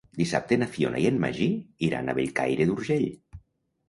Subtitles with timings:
[0.19, 1.49] Dissabte na Fiona i en Magí
[1.87, 3.05] iran a Bellcaire d'Urgell.